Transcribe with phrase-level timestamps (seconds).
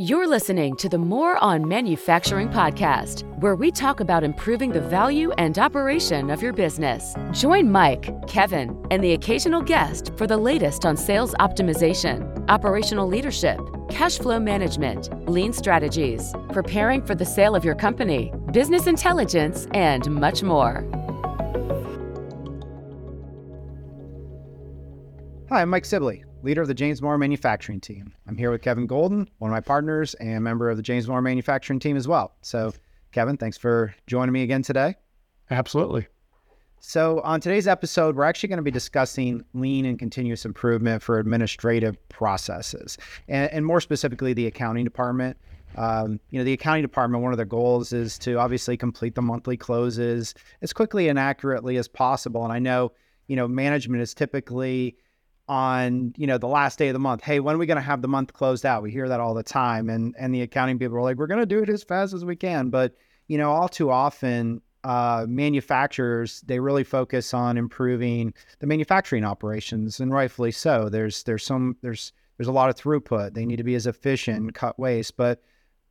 [0.00, 5.30] You're listening to the Moore on Manufacturing podcast, where we talk about improving the value
[5.32, 7.14] and operation of your business.
[7.32, 13.60] Join Mike, Kevin, and the occasional guest for the latest on sales optimization, operational leadership,
[13.90, 20.10] cash flow management, lean strategies, preparing for the sale of your company, business intelligence, and
[20.10, 20.82] much more.
[25.50, 28.12] Hi, I'm Mike Sibley leader of the James Moore manufacturing team.
[28.26, 31.22] I'm here with Kevin Golden, one of my partners and member of the James Moore
[31.22, 32.34] manufacturing team as well.
[32.42, 32.72] So,
[33.12, 34.94] Kevin, thanks for joining me again today.
[35.50, 36.06] Absolutely.
[36.82, 41.18] So, on today's episode, we're actually going to be discussing lean and continuous improvement for
[41.18, 42.96] administrative processes,
[43.28, 45.36] and, and more specifically, the accounting department.
[45.76, 49.22] Um, you know, the accounting department, one of their goals is to obviously complete the
[49.22, 52.42] monthly closes as quickly and accurately as possible.
[52.44, 52.92] And I know,
[53.28, 54.96] you know, management is typically
[55.50, 57.82] on you know the last day of the month hey when are we going to
[57.82, 58.84] have the month closed out?
[58.84, 61.40] We hear that all the time and and the accounting people are like we're going
[61.40, 62.70] to do it as fast as we can.
[62.70, 62.94] But
[63.26, 69.98] you know all too often uh, manufacturers they really focus on improving the manufacturing operations
[69.98, 70.88] and rightfully so.
[70.88, 73.34] There's there's some there's there's a lot of throughput.
[73.34, 75.16] They need to be as efficient cut waste.
[75.16, 75.42] But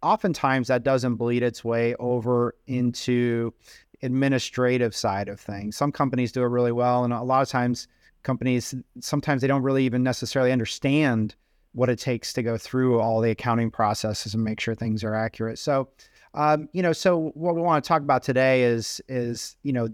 [0.02, 3.54] oftentimes that doesn't bleed its way over into
[4.02, 5.76] administrative side of things.
[5.76, 7.90] Some companies do it really well and a lot of times
[8.24, 11.36] companies sometimes they don't really even necessarily understand
[11.74, 15.14] what it takes to go through all the accounting processes and make sure things are
[15.14, 15.60] accurate.
[15.60, 15.90] So,
[16.34, 19.90] um, you know, so what we want to talk about today is is you know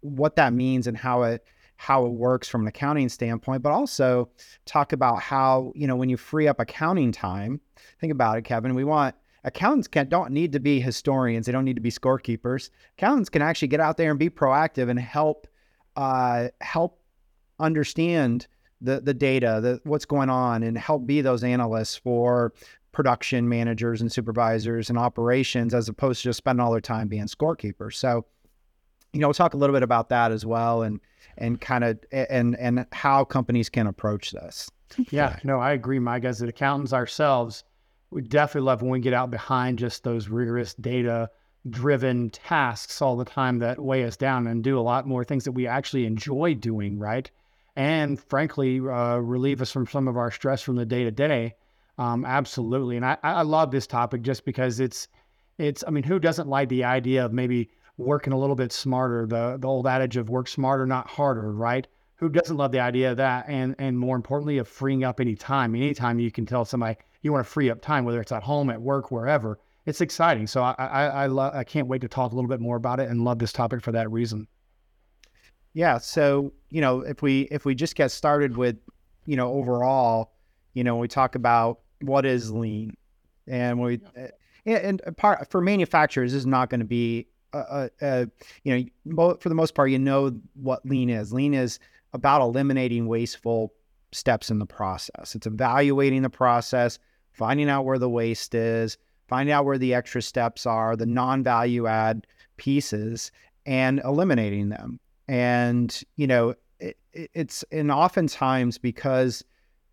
[0.00, 1.44] what that means and how it
[1.76, 4.30] how it works from an accounting standpoint, but also
[4.64, 7.60] talk about how you know when you free up accounting time.
[8.00, 8.74] Think about it, Kevin.
[8.74, 11.46] We want accountants can't don't need to be historians.
[11.46, 12.70] They don't need to be scorekeepers.
[12.96, 15.46] Accountants can actually get out there and be proactive and help
[15.96, 17.00] uh, help
[17.58, 18.46] understand
[18.80, 22.52] the the data, the what's going on, and help be those analysts for
[22.92, 27.26] production managers and supervisors and operations, as opposed to just spending all their time being
[27.26, 27.94] scorekeepers.
[27.94, 28.24] So,
[29.12, 31.00] you know, we'll talk a little bit about that as well, and
[31.38, 34.70] and kind of and and how companies can approach this.
[35.10, 36.24] Yeah, no, I agree, Mike.
[36.24, 37.64] As accountants ourselves,
[38.10, 41.30] we definitely love when we get out behind just those rigorous data
[41.68, 45.44] driven tasks all the time that weigh us down and do a lot more things
[45.44, 47.30] that we actually enjoy doing, right?
[47.76, 51.54] And frankly uh, relieve us from some of our stress from the day to day.
[52.24, 55.08] Absolutely, and I, I love this topic just because it's
[55.58, 55.84] it's.
[55.86, 59.26] I mean, who doesn't like the idea of maybe working a little bit smarter?
[59.26, 61.86] The the old adage of work smarter, not harder, right?
[62.16, 63.46] Who doesn't love the idea of that?
[63.48, 65.74] And and more importantly, of freeing up any time.
[65.74, 68.70] Anytime you can tell somebody you want to free up time, whether it's at home,
[68.70, 70.46] at work, wherever, it's exciting.
[70.46, 73.00] So I I I, lo- I can't wait to talk a little bit more about
[73.00, 74.48] it and love this topic for that reason.
[75.76, 75.98] Yeah.
[75.98, 78.76] So, you know, if we if we just get started with,
[79.26, 80.32] you know, overall,
[80.72, 82.96] you know, we talk about what is lean,
[83.46, 84.28] and we yeah.
[84.64, 88.26] Eh, and part for manufacturers this is not going to be a, a,
[88.64, 91.30] you know for the most part you know what lean is.
[91.30, 91.78] Lean is
[92.14, 93.74] about eliminating wasteful
[94.12, 95.34] steps in the process.
[95.34, 96.98] It's evaluating the process,
[97.32, 98.96] finding out where the waste is,
[99.28, 102.26] finding out where the extra steps are, the non-value add
[102.56, 103.30] pieces,
[103.66, 105.00] and eliminating them.
[105.28, 109.44] And, you know, it, it's, and oftentimes because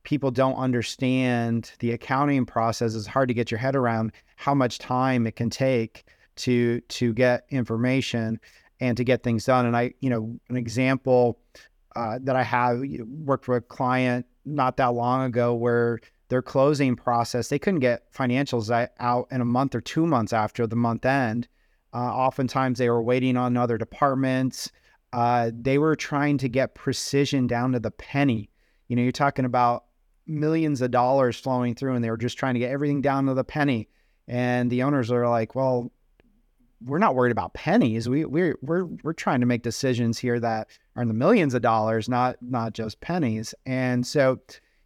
[0.03, 4.79] people don't understand the accounting process, it's hard to get your head around how much
[4.79, 6.03] time it can take
[6.35, 8.39] to, to get information
[8.79, 9.65] and to get things done.
[9.65, 11.39] And I, you know, an example
[11.95, 12.81] uh, that I have
[13.23, 15.99] worked with a client not that long ago where
[16.29, 20.65] their closing process, they couldn't get financials out in a month or two months after
[20.67, 21.47] the month end.
[21.93, 24.71] Uh, oftentimes they were waiting on other departments
[25.13, 28.49] uh, they were trying to get precision down to the penny.
[28.87, 29.85] You know, you're talking about
[30.25, 33.35] millions of dollars flowing through, and they were just trying to get everything down to
[33.35, 33.87] the penny.
[34.27, 35.91] And the owners are like, "Well,
[36.83, 38.09] we're not worried about pennies.
[38.09, 41.61] We we're we're we're trying to make decisions here that are in the millions of
[41.61, 44.39] dollars, not not just pennies." And so,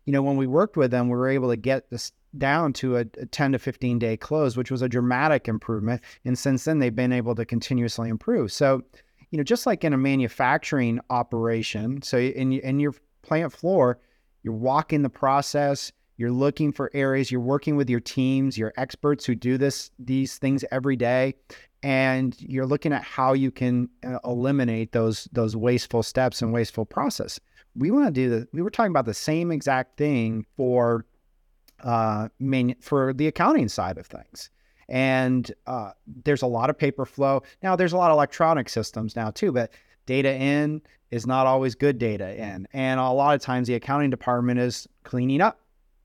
[0.05, 2.97] you know, when we worked with them, we were able to get this down to
[2.97, 6.01] a, a 10 to 15 day close, which was a dramatic improvement.
[6.25, 8.51] And since then, they've been able to continuously improve.
[8.51, 8.83] So
[9.31, 13.99] you know, just like in a manufacturing operation, so in, in your plant floor,
[14.43, 19.25] you're walking the process, you're looking for areas, you're working with your teams, your experts
[19.25, 21.35] who do this these things every day,
[21.83, 26.85] and you're looking at how you can uh, eliminate those those wasteful steps and wasteful
[26.85, 27.39] process.
[27.75, 28.47] We want to do the.
[28.53, 31.05] We were talking about the same exact thing for
[31.83, 32.29] uh,
[32.79, 34.49] for the accounting side of things
[34.89, 35.91] and uh,
[36.23, 37.43] there's a lot of paper flow.
[37.61, 39.71] Now there's a lot of electronic systems now too, but
[40.05, 40.81] data in
[41.11, 44.87] is not always good data in, and a lot of times the accounting department is
[45.03, 45.59] cleaning up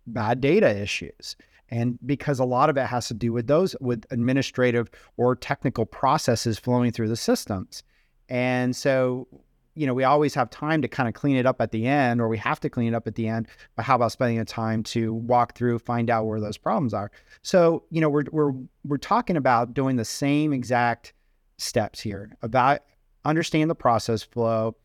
[0.06, 1.36] bad data issues.
[1.70, 5.86] And because a lot of it has to do with those with administrative or technical
[5.86, 7.82] processes flowing through the systems.
[8.28, 9.26] And so,
[9.74, 12.20] you know, we always have time to kind of clean it up at the end,
[12.20, 13.48] or we have to clean it up at the end.
[13.74, 17.10] But how about spending the time to walk through, find out where those problems are?
[17.42, 18.52] So, you know, we're we're
[18.84, 21.14] we're talking about doing the same exact
[21.58, 22.80] steps here about
[23.24, 24.76] understand the process flow,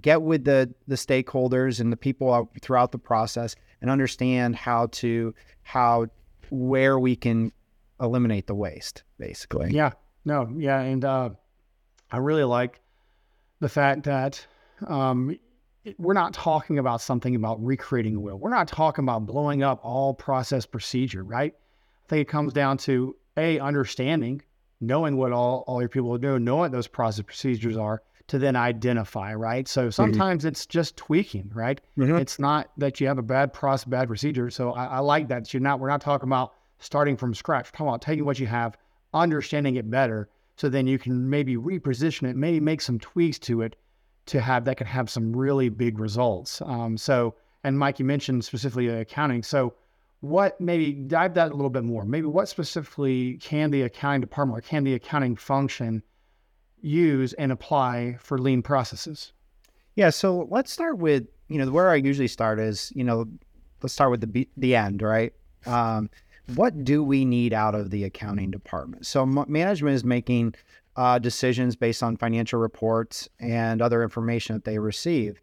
[0.00, 5.34] get with the the stakeholders and the people throughout the process and understand how to
[5.62, 6.06] how
[6.50, 7.52] where we can
[8.00, 9.92] eliminate the waste basically yeah
[10.24, 11.30] no yeah and uh,
[12.10, 12.80] i really like
[13.60, 14.44] the fact that
[14.86, 15.38] um,
[15.98, 19.80] we're not talking about something about recreating a wheel we're not talking about blowing up
[19.82, 21.54] all process procedure right
[22.04, 24.42] i think it comes down to a understanding
[24.80, 28.38] knowing what all, all your people are doing knowing what those process procedures are to
[28.38, 29.68] then identify, right?
[29.68, 29.90] So mm-hmm.
[29.90, 30.48] sometimes mm-hmm.
[30.48, 31.80] it's just tweaking, right?
[31.96, 32.16] Mm-hmm.
[32.16, 34.50] It's not that you have a bad process, bad procedure.
[34.50, 35.52] So I, I, like that.
[35.52, 37.66] You're not, we're not talking about starting from scratch.
[37.66, 38.76] We're talking about taking what you have,
[39.14, 43.62] understanding it better, so then you can maybe reposition it, maybe make some tweaks to
[43.62, 43.76] it
[44.26, 46.60] to have that can have some really big results.
[46.62, 49.42] Um, so, and Mike, you mentioned specifically accounting.
[49.42, 49.74] So
[50.20, 52.04] what maybe dive that a little bit more.
[52.04, 56.02] Maybe what specifically can the accounting department or can the accounting function
[56.80, 59.32] use and apply for lean processes?
[59.94, 63.26] Yeah, so let's start with you know where I usually start is you know
[63.82, 65.32] let's start with the the end, right?
[65.64, 66.10] Um,
[66.54, 69.06] what do we need out of the accounting department?
[69.06, 70.54] So m- management is making
[70.96, 75.42] uh, decisions based on financial reports and other information that they receive.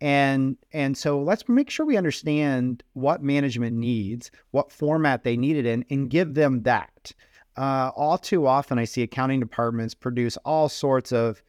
[0.00, 5.56] And and so let's make sure we understand what management needs, what format they need
[5.56, 7.12] it in, and give them that
[7.56, 11.42] uh, all too often I see accounting departments produce all sorts of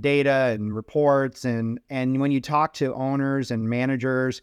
[0.00, 4.40] data and reports and and when you talk to owners and managers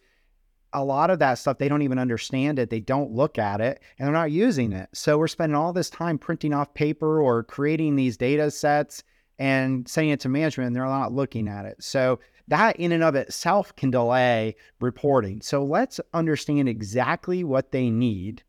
[0.73, 3.81] a lot of that stuff they don't even understand it they don't look at it
[3.97, 4.89] and they're not using it.
[4.93, 9.03] So we're spending all this time printing off paper or creating these data sets
[9.39, 11.81] and sending it to management and they're not looking at it.
[11.81, 12.19] So
[12.49, 15.41] that in and of itself can delay reporting.
[15.41, 18.43] So let's understand exactly what they need.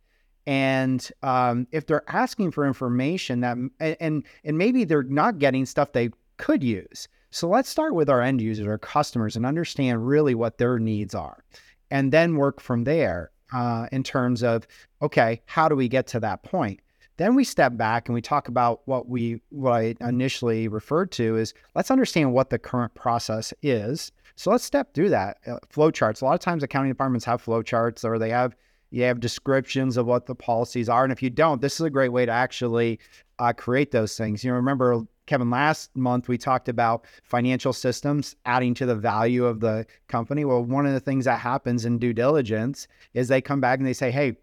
[0.46, 5.92] And um, if they're asking for information that and and maybe they're not getting stuff
[5.92, 7.08] they could use.
[7.30, 11.14] So let's start with our end users our customers and understand really what their needs
[11.14, 11.44] are
[11.90, 14.66] and then work from there uh, in terms of
[15.02, 16.80] okay how do we get to that point
[17.20, 21.36] then we step back and we talk about what we what I initially referred to
[21.36, 24.10] is let's understand what the current process is.
[24.36, 25.36] So let's step through that.
[25.46, 26.22] Uh, flow charts.
[26.22, 28.56] A lot of times accounting departments have flow charts or they have
[28.90, 31.04] you have descriptions of what the policies are.
[31.04, 32.98] And if you don't, this is a great way to actually
[33.40, 34.44] uh, create those things.
[34.44, 39.46] You know, remember, Kevin, last month we talked about financial systems adding to the value
[39.46, 40.44] of the company.
[40.44, 43.88] Well, one of the things that happens in due diligence is they come back and
[43.88, 44.36] they say, hey,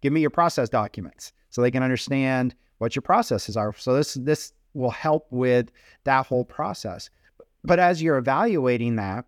[0.00, 3.72] give me your process documents so they can understand what your processes are.
[3.76, 5.70] So this this will help with
[6.04, 7.08] that whole process.
[7.62, 9.26] But as you're evaluating that,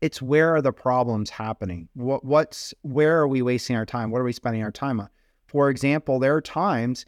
[0.00, 1.88] it's where are the problems happening?
[1.94, 4.10] What what's where are we wasting our time?
[4.10, 5.08] What are we spending our time on?
[5.46, 7.04] For example, there are times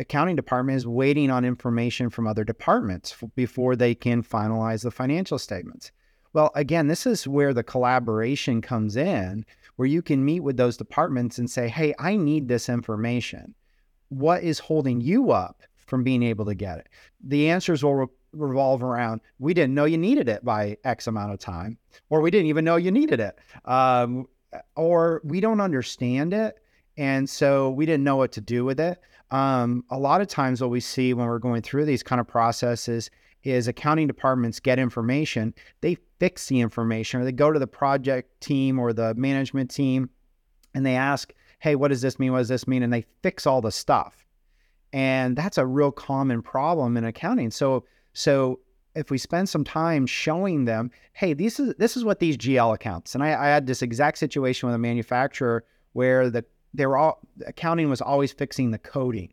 [0.00, 5.38] accounting department is waiting on information from other departments before they can finalize the financial
[5.38, 5.92] statements.
[6.32, 9.44] Well, again, this is where the collaboration comes in,
[9.76, 13.54] where you can meet with those departments and say, "Hey, I need this information.
[14.08, 16.88] What is holding you up from being able to get it?"
[17.22, 21.40] The answers will revolve around we didn't know you needed it by X amount of
[21.40, 21.78] time,
[22.10, 24.26] or we didn't even know you needed it, um,
[24.76, 26.56] or we don't understand it.
[26.96, 29.00] And so we didn't know what to do with it.
[29.30, 32.26] Um, a lot of times, what we see when we're going through these kind of
[32.26, 33.10] processes
[33.42, 38.40] is accounting departments get information, they fix the information, or they go to the project
[38.40, 40.10] team or the management team
[40.74, 42.32] and they ask, Hey, what does this mean?
[42.32, 42.82] What does this mean?
[42.82, 44.24] And they fix all the stuff.
[44.92, 47.50] And that's a real common problem in accounting.
[47.50, 48.60] So so
[48.94, 52.74] if we spend some time showing them, hey, this is this is what these GL
[52.74, 56.96] accounts, and I, I had this exact situation with a manufacturer where the they were
[56.96, 59.32] all accounting was always fixing the coding,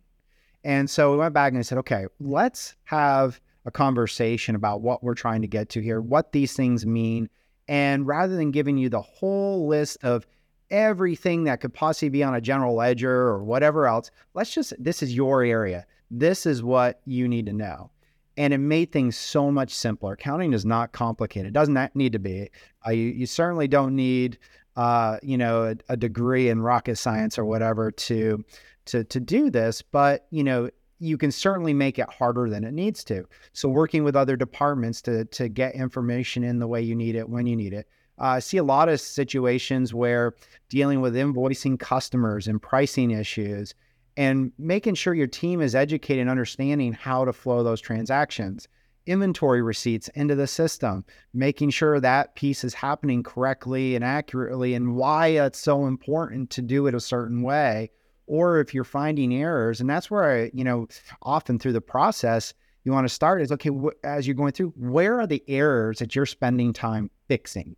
[0.64, 5.14] and so we went back and said, okay, let's have a conversation about what we're
[5.14, 7.30] trying to get to here, what these things mean,
[7.68, 10.26] and rather than giving you the whole list of
[10.70, 15.04] everything that could possibly be on a general ledger or whatever else, let's just this
[15.04, 15.86] is your area.
[16.10, 17.92] This is what you need to know
[18.38, 20.14] and it made things so much simpler.
[20.14, 21.48] Accounting is not complicated.
[21.48, 22.50] It doesn't need to be.
[22.86, 24.38] Uh, you, you, certainly don't need,
[24.78, 28.46] uh, you know, a, a, degree in rocket science or whatever to
[28.86, 29.82] to to do this.
[29.82, 30.70] But you know,
[31.00, 33.28] you can certainly make it harder than it needs to.
[33.54, 37.28] So working with other departments to to get information in the way you need it
[37.28, 37.88] when you need it.
[38.22, 40.36] uh, I see a lot of situations where
[40.70, 43.74] dealing with invoicing customers and pricing issues
[44.16, 48.68] and making sure your team is educated and understanding how to flow those transactions
[49.08, 54.96] inventory receipts into the system, making sure that piece is happening correctly and accurately, and
[54.96, 57.90] why it's so important to do it a certain way.
[58.28, 60.88] Or if you're finding errors, and that's where I, you know,
[61.22, 64.74] often through the process, you want to start is okay, wh- as you're going through,
[64.76, 67.76] where are the errors that you're spending time fixing?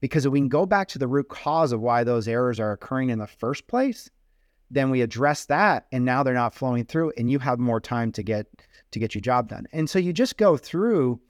[0.00, 2.72] Because if we can go back to the root cause of why those errors are
[2.72, 4.10] occurring in the first place,
[4.70, 8.10] then we address that and now they're not flowing through and you have more time
[8.10, 8.46] to get
[8.92, 9.66] to get your job done.
[9.72, 11.20] And so you just go through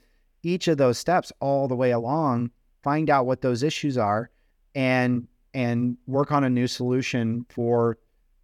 [0.42, 2.50] each of those steps all the way along,
[2.82, 4.30] find out what those issues are
[4.74, 7.98] and and work on a new solution for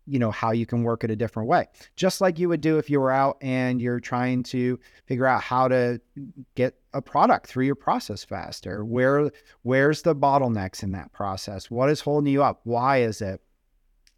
[0.06, 1.66] you know how you can work it a different way.
[1.96, 5.42] Just like you would do if you were out and you're trying to figure out
[5.42, 6.00] how to
[6.54, 8.84] get a product through your process faster.
[8.84, 9.30] Where
[9.62, 11.70] where's the bottlenecks in that process?
[11.70, 12.60] What is holding you up?
[12.64, 13.42] Why is it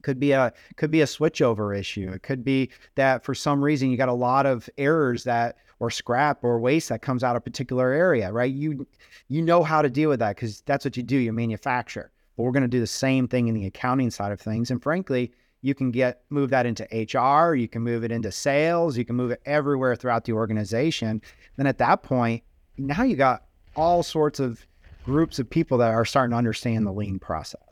[0.03, 2.11] could be a could be a switchover issue.
[2.13, 5.91] It could be that for some reason you got a lot of errors that or
[5.91, 8.53] scrap or waste that comes out of a particular area right?
[8.53, 8.87] You
[9.29, 12.11] you know how to deal with that because that's what you do you manufacture.
[12.37, 14.71] But we're going to do the same thing in the accounting side of things.
[14.71, 18.97] And frankly you can get move that into hr you can move it into sales
[18.97, 21.21] you can move it everywhere throughout the organization.
[21.57, 22.43] Then at that point
[22.79, 23.45] now you got
[23.77, 24.67] all sorts of
[25.05, 27.70] groups of people that are starting to understand the lean process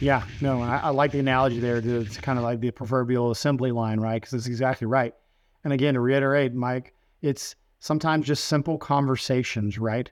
[0.00, 1.78] yeah, no, I, I, like the analogy there.
[1.78, 4.20] It's kind of like the proverbial assembly line, right?
[4.20, 5.14] Because it's exactly right.
[5.64, 10.10] And again, to reiterate, Mike, it's sometimes just simple conversations, right?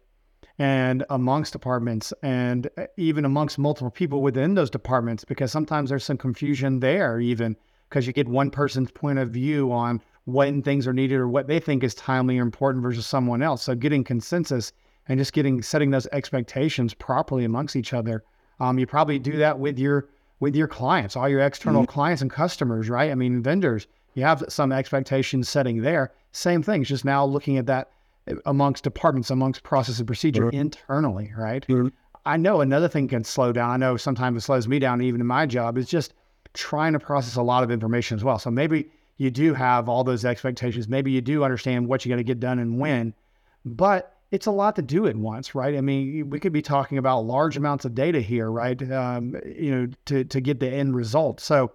[0.59, 6.05] And amongst departments and uh, even amongst multiple people within those departments, because sometimes there's
[6.05, 7.57] some confusion there, even
[7.89, 11.47] because you get one person's point of view on when things are needed or what
[11.47, 13.63] they think is timely or important versus someone else.
[13.63, 14.73] So getting consensus
[15.09, 18.25] and just getting setting those expectations properly amongst each other
[18.61, 20.09] um, you probably do that with your
[20.39, 21.93] with your clients, all your external mm-hmm.
[21.93, 23.11] clients and customers, right?
[23.11, 23.87] I mean, vendors.
[24.15, 26.13] You have some expectations setting there.
[26.33, 27.91] Same things, just now looking at that
[28.29, 30.61] uh, amongst departments, amongst process and procedure mm-hmm.
[30.61, 31.67] internally, right?
[31.67, 31.89] Mm-hmm.
[32.25, 33.71] I know another thing can slow down.
[33.71, 36.13] I know sometimes it slows me down, even in my job, is just
[36.55, 38.39] trying to process a lot of information as well.
[38.39, 40.89] So maybe you do have all those expectations.
[40.89, 43.15] Maybe you do understand what you're going to get done and when,
[43.65, 45.77] but it's a lot to do at once, right?
[45.77, 48.81] I mean, we could be talking about large amounts of data here, right?
[48.91, 51.41] Um, you know, to to get the end result.
[51.41, 51.73] So,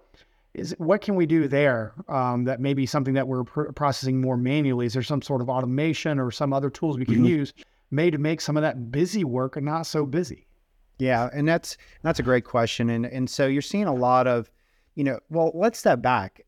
[0.54, 1.94] is what can we do there?
[2.08, 4.86] Um, that may be something that we're pr- processing more manually.
[4.86, 7.24] Is there some sort of automation or some other tools we can mm-hmm.
[7.24, 7.54] use,
[7.90, 10.46] made to make some of that busy work not so busy?
[10.98, 14.50] Yeah, and that's that's a great question, and and so you're seeing a lot of,
[14.94, 16.42] you know, well, let's step back.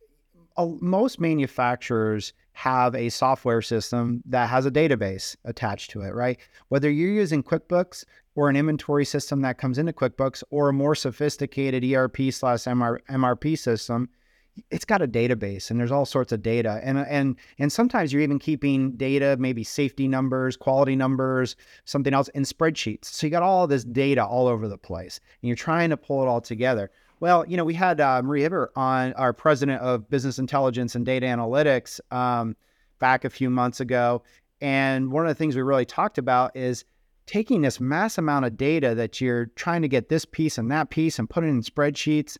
[0.58, 6.38] most manufacturers have a software system that has a database attached to it, right?
[6.68, 8.04] Whether you're using QuickBooks
[8.36, 13.58] or an inventory system that comes into QuickBooks or a more sophisticated ERP slash MRP
[13.58, 14.08] system,
[14.70, 16.80] it's got a database and there's all sorts of data.
[16.84, 22.28] And and and sometimes you're even keeping data maybe safety numbers quality numbers something else
[22.28, 23.06] in spreadsheets.
[23.06, 26.22] So you got all this data all over the place and you're trying to pull
[26.22, 30.08] it all together well, you know, we had uh, Marie Hibbert on, our president of
[30.10, 32.56] business intelligence and data analytics, um,
[32.98, 34.22] back a few months ago.
[34.60, 36.84] And one of the things we really talked about is
[37.26, 40.90] taking this mass amount of data that you're trying to get this piece and that
[40.90, 42.36] piece and put it in spreadsheets.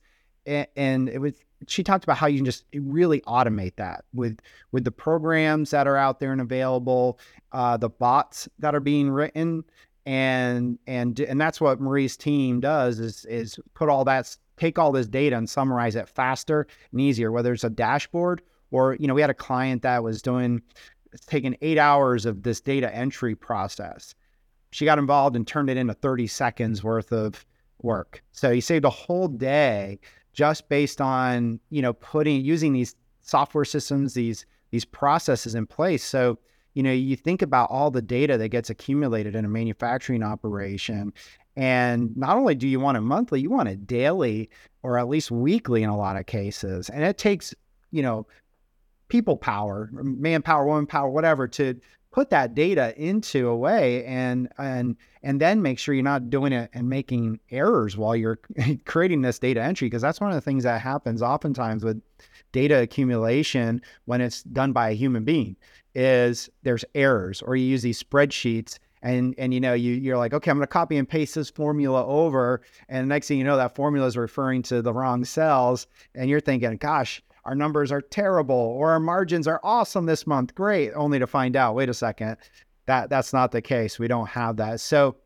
[0.47, 1.35] And, it was,
[1.69, 4.41] she talked about how you can just really automate that with
[4.73, 7.19] with the programs that are out there and available,
[7.53, 9.65] uh, the bots that are being written,
[10.05, 14.93] and and and that's what Marie's team does is is put all that take all
[14.93, 19.15] this data and summarize it faster and easier, whether it's a dashboard or, you know,
[19.15, 20.61] we had a client that was doing,
[21.13, 24.15] it's taking eight hours of this data entry process.
[24.71, 27.45] She got involved and turned it into 30 seconds worth of
[27.83, 28.23] work.
[28.33, 30.01] So he saved a whole day
[30.33, 36.03] just based on, you know, putting, using these software systems, these, these processes in place.
[36.03, 36.39] So,
[36.75, 41.13] you know, you think about all the data that gets accumulated in a manufacturing operation
[41.57, 44.51] and not only do you want it monthly, you want it daily
[44.83, 46.91] or at least weekly in a lot of cases.
[46.91, 47.55] And it takes,
[47.91, 48.27] you know,
[49.09, 51.79] people power, manpower, woman power, whatever, to
[52.15, 56.53] put that data into a way and and and then make sure you're not doing
[56.53, 58.39] it and making errors while you're
[58.85, 62.01] creating this data entry because that's one of the things that happens oftentimes with
[62.53, 65.57] data accumulation when it's done by a human being
[65.97, 70.35] is there's errors or you use these spreadsheets and and you know you you're like
[70.35, 73.45] okay i'm going to copy and paste this formula over and the next thing you
[73.45, 77.93] know that formula is referring to the wrong cells and you're thinking gosh our numbers
[77.93, 81.89] are terrible or our margins are awesome this month great only to find out wait
[81.89, 82.37] a second
[82.87, 85.17] that that's not the case we don't have that so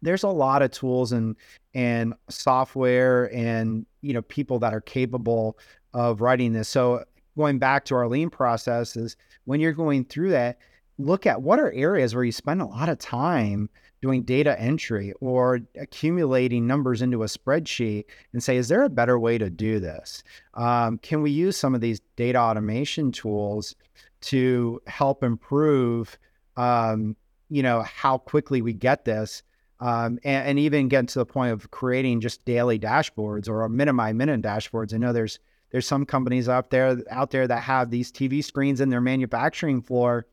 [0.00, 1.34] there's a lot of tools and
[1.74, 5.58] and software and you know people that are capable
[5.94, 6.68] of writing this.
[6.68, 7.04] So
[7.36, 10.58] going back to our lean processes, when you're going through that,
[10.98, 15.12] look at what are areas where you spend a lot of time doing data entry
[15.20, 19.80] or accumulating numbers into a spreadsheet and say, is there a better way to do
[19.80, 20.22] this?
[20.54, 23.74] Um, can we use some of these data automation tools
[24.20, 26.18] to help improve,
[26.56, 27.16] um,
[27.48, 29.42] you know, how quickly we get this?
[29.80, 34.12] Um, and, and, even get to the point of creating just daily dashboards or by
[34.12, 34.92] minute dashboards.
[34.92, 35.38] I know there's
[35.70, 39.80] there's some companies out there out there that have these TV screens in their manufacturing
[39.80, 40.26] floor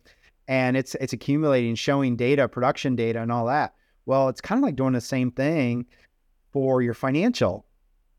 [0.48, 3.74] and it's it's accumulating, showing data, production data, and all that.
[4.06, 5.86] Well, it's kind of like doing the same thing
[6.52, 7.66] for your financial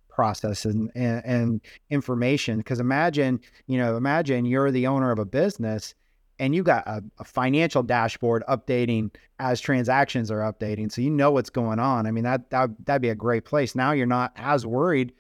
[0.09, 2.59] process and, and, and information.
[2.59, 5.95] Because imagine, you know, imagine you're the owner of a business
[6.38, 11.30] and you got a, a, financial dashboard updating as transactions are updating, so you know
[11.30, 12.06] what's going on.
[12.06, 13.75] I mean, that that that'd be a great place.
[13.75, 15.12] Now you're not as worried,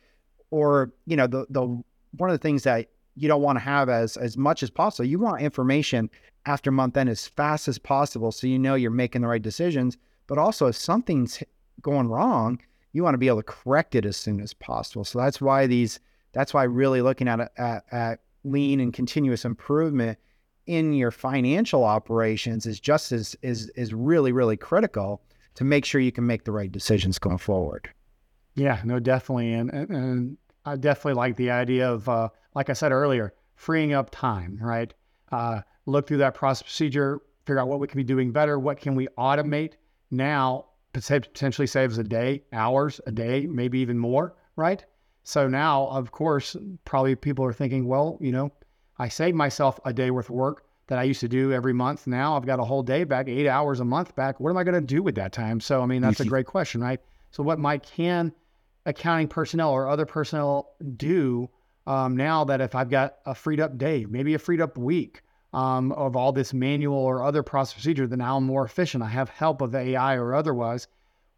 [0.50, 3.88] or you know, the the one of the things that you don't want to have
[3.88, 5.08] as as much as possible.
[5.08, 6.10] You want information
[6.44, 9.96] after month end as fast as possible so you know you're making the right decisions.
[10.26, 11.42] But also, if something's
[11.82, 12.60] going wrong,
[12.92, 15.04] you want to be able to correct it as soon as possible.
[15.04, 16.00] So that's why these,
[16.32, 20.18] that's why really looking at, at, at lean and continuous improvement
[20.66, 25.22] in your financial operations is just as is is really really critical
[25.54, 27.88] to make sure you can make the right decisions going forward.
[28.56, 32.74] Yeah, no, definitely, and and, and I definitely like the idea of, uh, like I
[32.74, 34.58] said earlier, freeing up time.
[34.60, 34.92] Right,
[35.32, 38.78] uh, look through that process procedure, figure out what we can be doing better, what
[38.78, 39.74] can we automate
[40.10, 44.84] now potentially saves a day, hours a day, maybe even more, right?
[45.24, 48.50] So now, of course, probably people are thinking, well, you know,
[48.98, 52.06] I saved myself a day worth of work that I used to do every month.
[52.06, 54.40] Now I've got a whole day back, eight hours a month back.
[54.40, 55.60] What am I going to do with that time?
[55.60, 57.00] So, I mean, that's a great question, right?
[57.32, 58.32] So, what Mike can
[58.86, 61.50] accounting personnel or other personnel do
[61.86, 65.22] um, now that if I've got a freed up day, maybe a freed up week,
[65.52, 69.02] um, of all this manual or other process procedure, then now I'm more efficient.
[69.02, 70.88] I have help of AI or otherwise.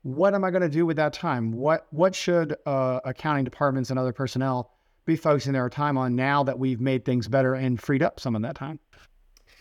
[0.03, 1.53] What am I going to do with that time?
[1.53, 4.71] What what should uh, accounting departments and other personnel
[5.05, 8.35] be focusing their time on now that we've made things better and freed up some
[8.35, 8.79] of that time?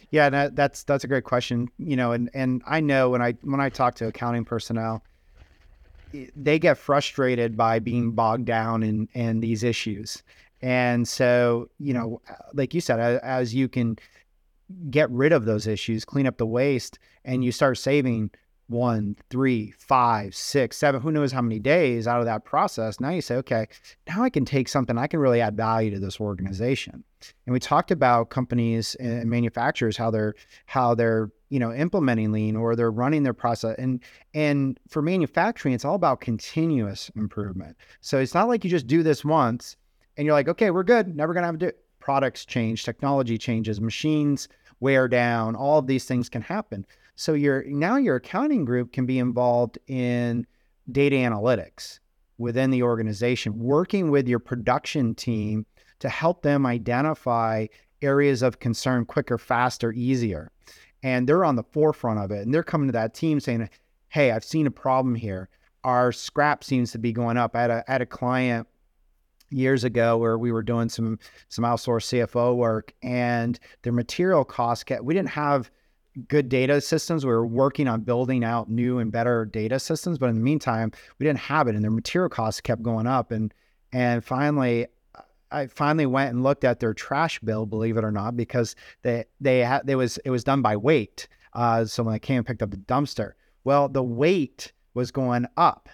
[0.09, 1.67] Yeah, that, that's that's a great question.
[1.77, 5.03] You know, and and I know when I when I talk to accounting personnel,
[6.35, 10.23] they get frustrated by being bogged down in in these issues.
[10.61, 12.21] And so, you know,
[12.53, 13.97] like you said, as you can
[14.89, 18.31] get rid of those issues, clean up the waste, and you start saving
[18.67, 22.99] one, three, five, six, seven, who knows how many days out of that process.
[22.99, 23.67] Now you say, okay,
[24.09, 27.03] now I can take something, I can really add value to this organization.
[27.45, 32.55] And we talked about companies and manufacturers, how they're how they're, you know, implementing lean
[32.55, 33.75] or they're running their process.
[33.77, 34.01] And
[34.33, 37.77] and for manufacturing, it's all about continuous improvement.
[38.01, 39.77] So it's not like you just do this once
[40.17, 43.37] and you're like, okay, we're good, never gonna have to do it products change, technology
[43.37, 44.47] changes, machines
[44.79, 46.85] wear down, all of these things can happen.
[47.15, 50.45] So your now your accounting group can be involved in
[50.91, 51.99] data analytics
[52.37, 55.65] within the organization, working with your production team
[55.99, 57.65] to help them identify
[58.01, 60.51] areas of concern quicker, faster, easier.
[61.03, 62.41] And they're on the forefront of it.
[62.45, 63.69] And they're coming to that team saying,
[64.09, 65.49] Hey, I've seen a problem here.
[65.83, 67.55] Our scrap seems to be going up.
[67.55, 68.67] Had a, had a client
[69.49, 74.83] years ago where we were doing some some outsourced CFO work and their material costs
[74.83, 75.71] kept we didn't have
[76.27, 77.25] good data systems.
[77.25, 80.91] We were working on building out new and better data systems, but in the meantime,
[81.19, 83.53] we didn't have it and their material costs kept going up and
[83.93, 84.87] and finally
[85.51, 89.25] I finally went and looked at their trash bill, believe it or not, because they
[89.39, 91.27] they had they was it was done by weight.
[91.53, 93.33] Uh, so when I came and picked up the dumpster,
[93.63, 95.89] well, the weight was going up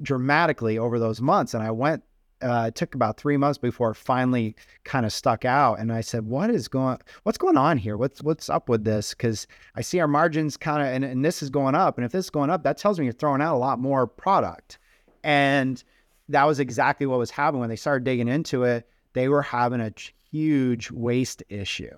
[0.00, 2.02] dramatically over those months, and I went
[2.42, 5.78] uh, it took about three months before it finally kind of stuck out.
[5.78, 6.98] And I said, "What is going?
[7.22, 7.96] What's going on here?
[7.96, 9.10] What's what's up with this?
[9.14, 11.98] Because I see our margins kind of, and, and this is going up.
[11.98, 14.06] And if this is going up, that tells me you're throwing out a lot more
[14.06, 14.78] product."
[15.24, 15.82] And
[16.32, 18.88] that was exactly what was happening when they started digging into it.
[19.12, 19.92] They were having a
[20.30, 21.94] huge waste issue.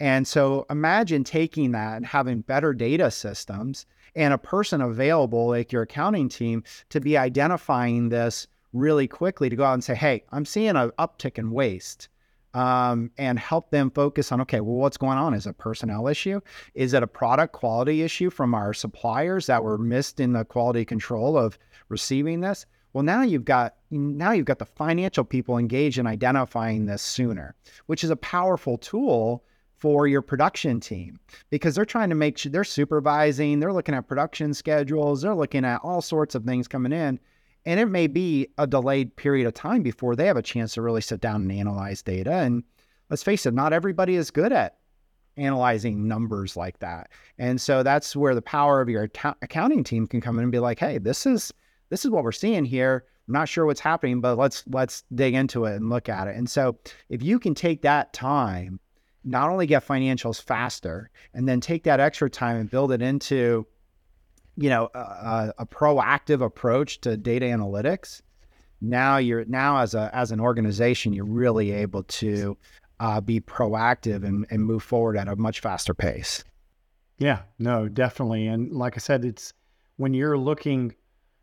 [0.00, 5.72] And so imagine taking that and having better data systems and a person available, like
[5.72, 10.24] your accounting team, to be identifying this really quickly to go out and say, hey,
[10.30, 12.08] I'm seeing an uptick in waste.
[12.54, 15.34] Um, and help them focus on okay, well, what's going on?
[15.34, 16.40] Is it a personnel issue?
[16.74, 20.84] Is it a product quality issue from our suppliers that were missed in the quality
[20.84, 21.58] control of
[21.90, 22.64] receiving this?
[22.92, 27.54] Well, now you've got now you've got the financial people engaged in identifying this sooner,
[27.86, 29.44] which is a powerful tool
[29.78, 31.20] for your production team
[31.50, 35.64] because they're trying to make sure they're supervising, they're looking at production schedules, they're looking
[35.64, 37.20] at all sorts of things coming in.
[37.64, 40.82] And it may be a delayed period of time before they have a chance to
[40.82, 42.32] really sit down and analyze data.
[42.32, 42.64] And
[43.10, 44.78] let's face it, not everybody is good at
[45.36, 47.10] analyzing numbers like that.
[47.38, 50.52] And so that's where the power of your account- accounting team can come in and
[50.52, 51.52] be like, hey, this is
[51.90, 53.04] this is what we're seeing here.
[53.26, 56.36] I'm not sure what's happening, but let's let's dig into it and look at it.
[56.36, 58.80] And so if you can take that time
[59.24, 63.66] not only get financials faster and then take that extra time and build it into
[64.56, 68.22] you know a, a, proactive approach to data analytics
[68.80, 72.56] now you're now as a as an organization you're really able to
[73.00, 76.42] uh, be proactive and, and move forward at a much faster pace
[77.18, 79.52] yeah no definitely and like i said it's
[79.96, 80.94] when you're looking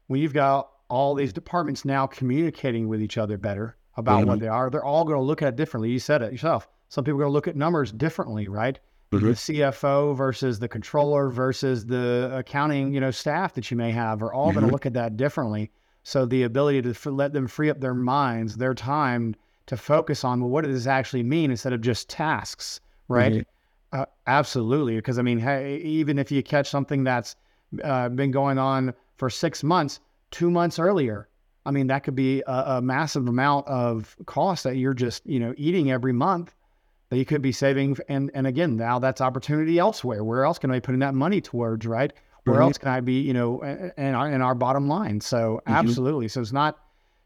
[0.07, 4.29] when you've got all these departments now communicating with each other better about mm-hmm.
[4.29, 6.67] what they are they're all going to look at it differently you said it yourself
[6.89, 8.79] some people are going to look at numbers differently, right?
[9.11, 9.27] Mm-hmm.
[9.27, 14.21] The CFO versus the controller versus the accounting, you know, staff that you may have
[14.21, 14.59] are all mm-hmm.
[14.59, 15.71] going to look at that differently.
[16.03, 20.23] So the ability to f- let them free up their minds, their time to focus
[20.23, 23.33] on well, what does this actually mean instead of just tasks, right?
[23.33, 24.01] Mm-hmm.
[24.01, 27.35] Uh, absolutely, because I mean, hey, even if you catch something that's
[27.83, 29.99] uh, been going on for six months,
[30.31, 31.27] two months earlier,
[31.65, 35.39] I mean, that could be a, a massive amount of cost that you're just you
[35.39, 36.53] know eating every month
[37.09, 37.97] that you could be saving.
[38.07, 40.23] And and again, now that's opportunity elsewhere.
[40.23, 42.13] Where else can I be putting that money towards, right?
[42.43, 42.63] Where mm-hmm.
[42.63, 45.19] else can I be, you know, in our, in our bottom line?
[45.21, 45.73] So mm-hmm.
[45.73, 46.27] absolutely.
[46.27, 46.77] So it's not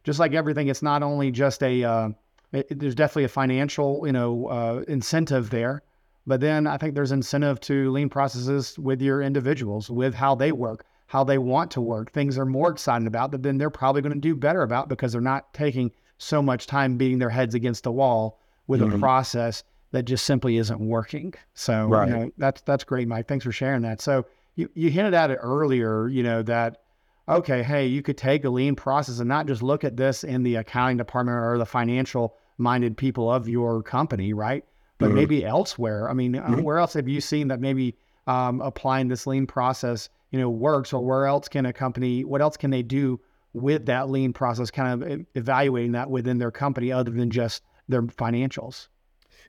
[0.04, 0.70] just like everything.
[0.70, 1.84] It's not only just a.
[1.84, 2.10] Uh,
[2.52, 5.84] it, there's definitely a financial, you know, uh, incentive there,
[6.26, 10.52] but then I think there's incentive to lean processes with your individuals, with how they
[10.52, 12.12] work, how they want to work.
[12.12, 15.12] Things they're more excited about that then they're probably going to do better about because
[15.12, 18.94] they're not taking so much time beating their heads against the wall with mm-hmm.
[18.94, 21.34] a process that just simply isn't working.
[21.56, 22.08] So right.
[22.08, 23.28] you know, that's that's great, Mike.
[23.28, 24.02] Thanks for sharing that.
[24.02, 24.24] So
[24.56, 26.84] you, you hinted at it earlier, you know, that
[27.28, 30.44] okay, hey, you could take a lean process and not just look at this in
[30.44, 34.64] the accounting department or the financial minded people of your company, right?
[35.00, 35.16] But mm-hmm.
[35.16, 36.08] maybe elsewhere.
[36.08, 36.62] I mean, uh, mm-hmm.
[36.62, 37.96] where else have you seen that maybe
[38.28, 42.42] um, applying this lean process, you know, works, or where else can a company, what
[42.42, 43.20] else can they do
[43.54, 48.04] with that lean process, kind of evaluating that within their company other than just their
[48.04, 48.88] financials?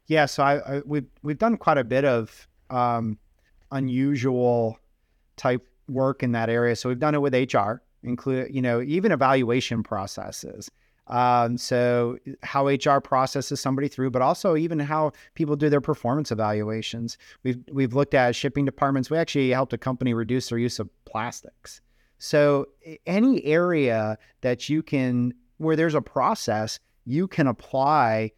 [0.07, 3.19] Yeah, so I, I, we've we've done quite a bit of um,
[3.71, 4.79] unusual
[5.37, 6.77] type work in that area.
[6.77, 10.71] So we've done it with HR, include you know even evaluation processes.
[11.11, 16.31] Um, so how HR processes somebody through, but also even how people do their performance
[16.31, 17.19] evaluations.
[17.43, 19.11] We've we've looked at shipping departments.
[19.11, 21.81] We actually helped a company reduce their use of plastics.
[22.19, 22.69] So
[23.07, 28.33] any area that you can where there's a process, you can apply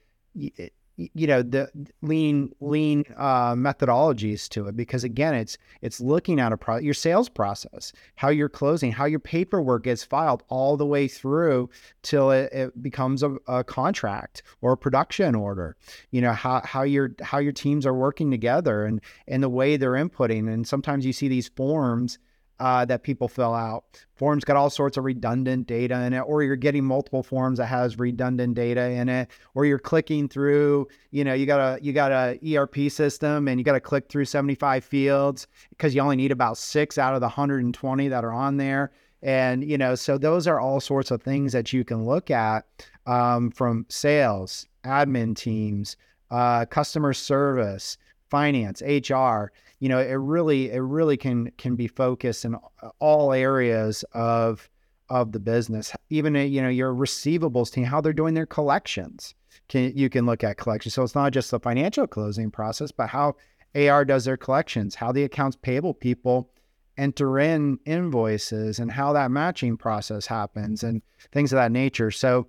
[1.15, 1.69] you know the
[2.03, 6.95] lean lean uh, methodologies to it because again it's it's looking at a pro- your
[6.95, 11.69] sales process how you're closing how your paperwork gets filed all the way through
[12.03, 15.77] till it, it becomes a, a, contract or a production order.
[16.11, 19.77] You know how how your how your teams are working together and and the way
[19.77, 20.53] they're inputting.
[20.53, 22.19] And sometimes you see these forms
[22.63, 23.83] uh, that people fill out.
[24.15, 27.67] Forms got all sorts of redundant data in it, or you're getting multiple forms that
[27.67, 30.87] has redundant data in it, or you're clicking through.
[31.11, 34.09] You know, you got a you got a ERP system, and you got to click
[34.09, 38.33] through 75 fields because you only need about six out of the 120 that are
[38.33, 38.93] on there.
[39.23, 42.65] And you know, so those are all sorts of things that you can look at
[43.07, 45.97] um, from sales, admin teams,
[46.31, 47.99] uh, customer service,
[48.31, 49.51] finance, HR
[49.83, 52.55] you know, it really it really can can be focused in
[53.01, 54.71] all areas of
[55.09, 55.93] of the business.
[56.09, 59.35] Even you know your receivables team, how they're doing their collections.
[59.69, 60.95] Can you can look at collections.
[60.95, 63.35] So it's not just the financial closing process, but how
[63.75, 66.49] AR does their collections, how the accounts payable people
[66.97, 72.13] enter in invoices, and how that matching process happens, and things of that nature.
[72.13, 72.47] So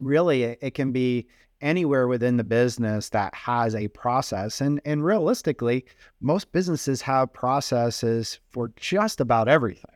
[0.00, 1.28] really, it, can be
[1.60, 4.60] anywhere within the business that has a process.
[4.60, 5.84] And, and realistically,
[6.20, 9.94] most businesses have processes for just about everything.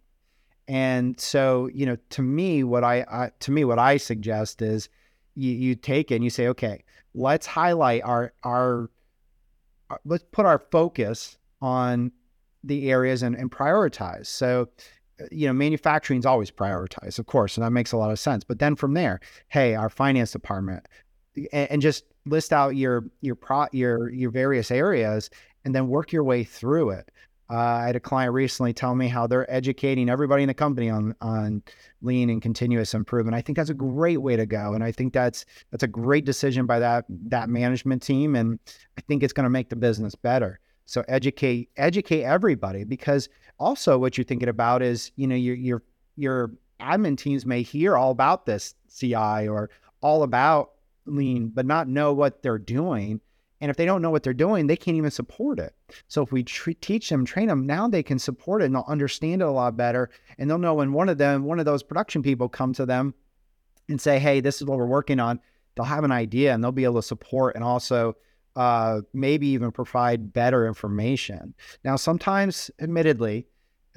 [0.69, 4.89] And so, you know, to me, what I, I to me, what I suggest is
[5.35, 8.91] you, you take it and you say, okay, let's highlight our, our,
[9.91, 12.13] uh, let's put our focus on
[12.63, 14.27] the areas and, and prioritize.
[14.27, 14.69] So,
[15.31, 18.45] you know, manufacturing is always prioritized, of course, and that makes a lot of sense.
[18.45, 20.87] But then from there, hey, our finance department,
[21.53, 25.31] and, and just list out your your pro your your various areas
[25.65, 27.11] and then work your way through it
[27.51, 30.89] Uh, I had a client recently tell me how they're educating everybody in the company
[30.89, 31.63] on on
[32.01, 33.35] lean and continuous improvement.
[33.35, 36.25] I think that's a great way to go, and I think that's that's a great
[36.25, 38.59] decision by that that management team, and
[38.97, 40.59] I think it's going to make the business better.
[40.87, 45.83] So educate educate everybody because also what you're thinking about is you know your your
[46.17, 49.71] your admin teams may hear all about this CI or
[50.01, 50.73] all about
[51.07, 53.21] lean, but not know what they're doing.
[53.61, 55.75] And if they don't know what they're doing, they can't even support it.
[56.09, 59.41] So if we teach them, train them, now they can support it and they'll understand
[59.41, 60.11] it a lot better.
[60.37, 63.15] And they'll know when one of them, one of those production people come to them
[63.89, 65.41] and say, "Hey, this is what we're working on."
[65.75, 68.17] They'll have an idea and they'll be able to support and also
[68.57, 71.55] uh, maybe even provide better information.
[71.85, 73.47] Now, sometimes, admittedly,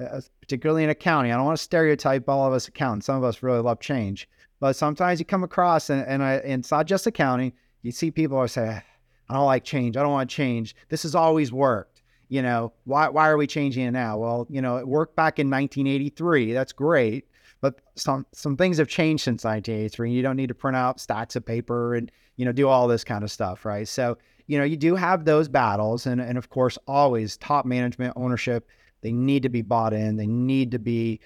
[0.00, 3.06] uh, particularly in accounting, I don't want to stereotype all of us accountants.
[3.06, 4.28] Some of us really love change,
[4.60, 7.52] but sometimes you come across, and, and, I, and it's not just accounting.
[7.82, 8.82] You see people who say,
[9.28, 9.96] I don't like change.
[9.96, 10.74] I don't want to change.
[10.88, 12.02] This has always worked.
[12.28, 14.18] You know, why, why are we changing it now?
[14.18, 16.52] Well, you know, it worked back in 1983.
[16.52, 17.26] That's great.
[17.60, 20.12] But some, some things have changed since 1983.
[20.12, 23.04] You don't need to print out stacks of paper and, you know, do all this
[23.04, 23.86] kind of stuff, right?
[23.86, 26.06] So, you know, you do have those battles.
[26.06, 28.66] And, and of course, always top management ownership,
[29.02, 30.16] they need to be bought in.
[30.16, 31.20] They need to be,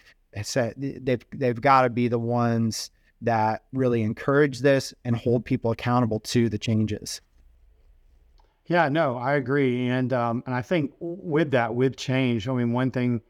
[0.76, 6.18] they've, they've got to be the ones that really encourage this and hold people accountable
[6.20, 7.20] to the changes.
[8.66, 12.72] Yeah, no, I agree, and um, and I think with that, with change, I mean,
[12.72, 13.20] one thing,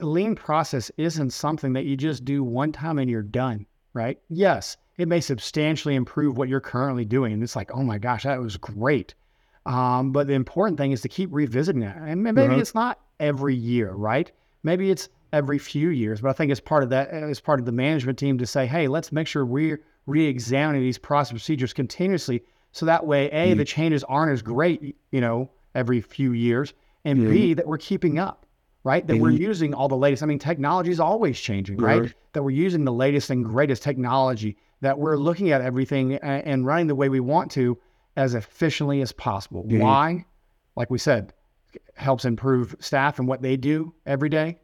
[0.00, 4.18] lean process isn't something that you just do one time and you're done, right?
[4.30, 8.24] Yes, it may substantially improve what you're currently doing, and it's like, oh my gosh,
[8.24, 9.14] that was great.
[9.64, 12.56] Um, but the important thing is to keep revisiting that, and maybe uh-huh.
[12.58, 14.30] it's not every year, right?
[14.62, 17.66] Maybe it's every few years, but I think it's part of that, as part of
[17.66, 22.42] the management team to say, hey, let's make sure we're re-examining these process procedures continuously
[22.72, 23.58] so that way, A, mm-hmm.
[23.58, 27.30] the changes aren't as great, you know, every few years, and mm-hmm.
[27.30, 28.46] B, that we're keeping up,
[28.88, 29.06] right?
[29.06, 30.22] That we're using all the latest.
[30.22, 32.10] I mean, technology is always changing, right?
[32.32, 36.66] That we're using the latest and greatest technology, that we're looking at everything and, and
[36.66, 37.76] running the way we want to
[38.16, 39.64] as efficiently as possible.
[39.64, 39.80] Mm-hmm.
[39.80, 40.24] Why?
[40.74, 41.34] Like we said,
[41.96, 44.58] helps improve staff and what they do every day,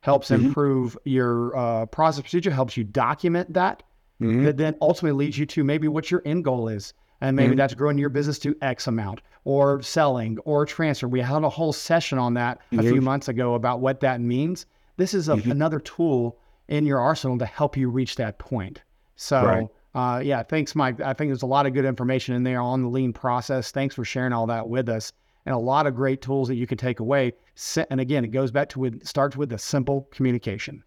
[0.00, 0.46] helps mm-hmm.
[0.46, 3.84] improve your uh, process procedure, helps you document that,
[4.20, 4.42] mm-hmm.
[4.42, 7.58] that then ultimately leads you to maybe what your end goal is and maybe mm-hmm.
[7.58, 11.08] that's growing your business to X amount or selling or transfer.
[11.08, 12.80] We had a whole session on that mm-hmm.
[12.80, 14.66] a few months ago about what that means.
[14.96, 15.50] This is a, mm-hmm.
[15.50, 18.82] another tool in your arsenal to help you reach that point.
[19.16, 19.68] So, right.
[19.94, 21.00] uh, yeah, thanks, Mike.
[21.00, 23.70] I think there's a lot of good information in there on the lean process.
[23.72, 25.12] Thanks for sharing all that with us
[25.46, 27.32] and a lot of great tools that you can take away.
[27.90, 30.84] And again, it goes back to it starts with the simple communication.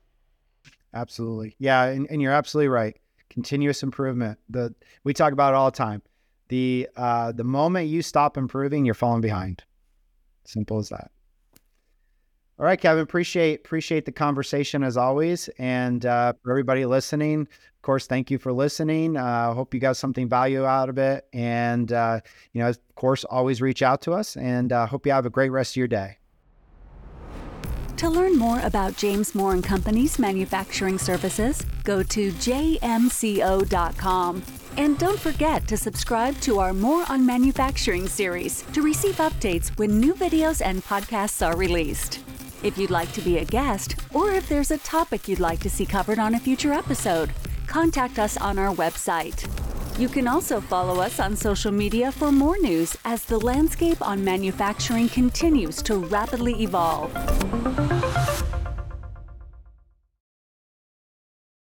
[0.94, 1.56] Absolutely.
[1.58, 1.86] Yeah.
[1.86, 2.96] And, and you're absolutely right.
[3.30, 4.38] Continuous improvement.
[4.50, 6.02] The we talk about it all the time
[6.52, 9.64] the uh, the moment you stop improving, you're falling behind.
[10.44, 11.10] Simple as that.
[12.60, 13.02] All right, Kevin.
[13.02, 18.38] Appreciate appreciate the conversation as always, and uh, for everybody listening, of course, thank you
[18.38, 19.16] for listening.
[19.16, 22.20] Uh, hope you got something value out of it, and uh,
[22.52, 25.32] you know, of course, always reach out to us, and uh, hope you have a
[25.32, 26.18] great rest of your day.
[27.96, 33.22] To learn more about James Moore and Company's manufacturing services, go to jmco.com.
[34.78, 40.00] And don't forget to subscribe to our Moore on Manufacturing series to receive updates when
[40.00, 42.20] new videos and podcasts are released.
[42.64, 45.70] If you'd like to be a guest, or if there's a topic you'd like to
[45.70, 47.32] see covered on a future episode,
[47.68, 49.48] contact us on our website.
[50.00, 54.24] You can also follow us on social media for more news as the landscape on
[54.24, 57.12] manufacturing continues to rapidly evolve.